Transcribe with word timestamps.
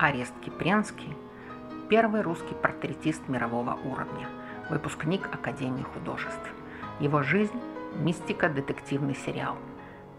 Арест 0.00 0.32
Кипренский– 0.44 1.12
первый 1.88 2.20
русский 2.20 2.54
портретист 2.54 3.26
мирового 3.26 3.76
уровня, 3.84 4.28
выпускник 4.70 5.26
Академии 5.26 5.82
художеств. 5.82 6.54
Его 7.00 7.24
жизнь– 7.24 7.60
мистика-детективный 7.96 9.16
сериал. 9.16 9.56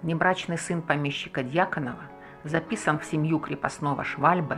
Небрачный 0.04 0.58
сын 0.58 0.82
помещика 0.82 1.44
Дьяконова 1.44 2.04
записан 2.44 3.00
в 3.00 3.06
семью 3.06 3.40
крепостного 3.40 4.04
Швальбы, 4.04 4.58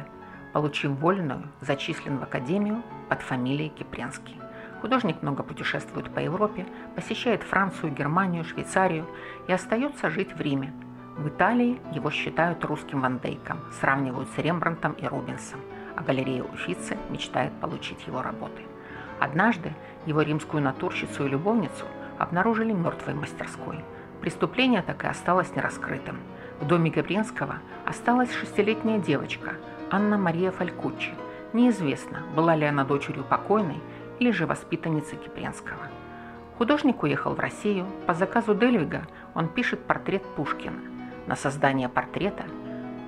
получив 0.54 0.94
вольную, 0.94 1.44
зачислен 1.62 2.17
в 2.17 2.24
Академию 2.24 2.81
под 3.08 3.22
фамилией 3.22 3.69
Кипренский. 3.69 4.42
Художник 4.81 5.22
много 5.22 5.44
путешествует 5.44 6.12
по 6.12 6.17
Европе, 6.17 6.65
посещает 6.96 7.44
Францию, 7.44 7.94
Германию, 7.94 8.44
Швейцарию 8.44 9.06
и 9.47 9.53
остается 9.53 10.10
жить 10.10 10.33
в 10.33 10.42
Риме. 10.42 10.74
В 11.17 11.28
Италии 11.28 11.79
его 11.93 12.09
считают 12.09 12.63
русским 12.63 13.01
Ван 13.01 13.19
Дейком, 13.19 13.60
сравнивают 13.79 14.29
с 14.29 14.37
Рембрандтом 14.37 14.93
и 14.93 15.05
Рубенсом, 15.05 15.60
а 15.96 16.03
галерея 16.03 16.43
Уфицы 16.43 16.97
мечтает 17.09 17.52
получить 17.59 18.07
его 18.07 18.21
работы. 18.21 18.61
Однажды 19.19 19.73
его 20.05 20.21
римскую 20.21 20.63
натурщицу 20.63 21.25
и 21.25 21.29
любовницу 21.29 21.85
обнаружили 22.17 22.71
мертвой 22.71 23.13
мастерской. 23.13 23.83
Преступление 24.21 24.81
так 24.81 25.03
и 25.03 25.07
осталось 25.07 25.53
нераскрытым. 25.55 26.17
В 26.59 26.66
доме 26.66 26.89
Габринского 26.89 27.57
осталась 27.85 28.33
шестилетняя 28.33 28.99
девочка 28.99 29.55
Анна 29.89 30.17
Мария 30.17 30.52
Фалькуччи. 30.52 31.11
Неизвестно, 31.53 32.23
была 32.35 32.55
ли 32.55 32.66
она 32.66 32.85
дочерью 32.85 33.25
покойной 33.25 33.81
или 34.19 34.31
же 34.31 34.45
воспитанницы 34.45 35.17
Кипренского. 35.17 35.88
Художник 36.57 37.03
уехал 37.03 37.33
в 37.33 37.39
Россию. 37.39 37.85
По 38.07 38.13
заказу 38.13 38.55
Дельвига 38.55 39.07
он 39.33 39.49
пишет 39.49 39.81
портрет 39.81 40.23
Пушкина. 40.35 41.00
На 41.27 41.35
создание 41.35 41.89
портрета 41.89 42.45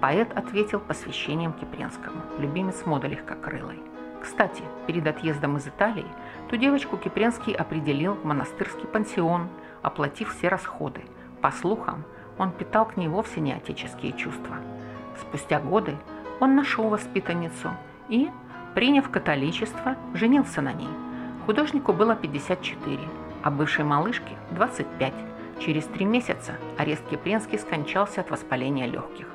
поэт 0.01 0.35
ответил 0.37 0.79
посвящением 0.79 1.53
Кипренскому, 1.53 2.21
любимец 2.39 2.85
моды 2.85 3.07
легкокрылой. 3.07 3.79
Кстати, 4.21 4.63
перед 4.87 5.05
отъездом 5.05 5.57
из 5.57 5.67
Италии 5.67 6.05
ту 6.49 6.55
девочку 6.55 6.97
Кипренский 6.97 7.53
определил 7.53 8.13
в 8.13 8.23
монастырский 8.23 8.87
пансион, 8.87 9.49
оплатив 9.81 10.33
все 10.33 10.47
расходы. 10.47 11.01
По 11.41 11.51
слухам, 11.51 12.05
он 12.37 12.51
питал 12.51 12.85
к 12.85 12.95
ней 12.95 13.07
вовсе 13.07 13.41
не 13.41 13.53
отеческие 13.53 14.13
чувства. 14.13 14.57
Спустя 15.19 15.59
годы 15.59 15.97
он 16.39 16.55
нашел 16.55 16.89
воспитанницу 16.89 17.71
и, 18.09 18.29
приняв 18.75 19.09
католичество, 19.09 19.95
женился 20.13 20.61
на 20.61 20.73
ней. 20.73 20.89
Художнику 21.45 21.91
было 21.91 22.15
54, 22.15 22.99
а 23.43 23.51
бывшей 23.51 23.83
малышке 23.83 24.37
25. 24.51 25.13
Через 25.59 25.85
три 25.85 26.05
месяца 26.05 26.55
Арест 26.77 27.03
Кипренский 27.09 27.57
скончался 27.57 28.21
от 28.21 28.31
воспаления 28.31 28.85
легких. 28.85 29.27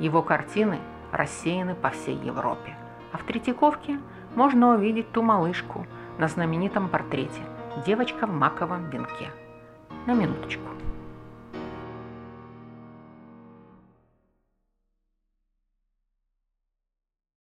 Его 0.00 0.22
картины 0.22 0.78
рассеяны 1.12 1.74
по 1.74 1.90
всей 1.90 2.16
Европе. 2.16 2.76
А 3.12 3.18
в 3.18 3.22
Третьяковке 3.24 3.98
можно 4.34 4.74
увидеть 4.74 5.12
ту 5.12 5.22
малышку 5.22 5.86
на 6.18 6.28
знаменитом 6.28 6.88
портрете 6.88 7.40
«Девочка 7.86 8.26
в 8.26 8.32
маковом 8.32 8.90
венке». 8.90 9.30
На 10.06 10.12
минуточку. 10.14 10.68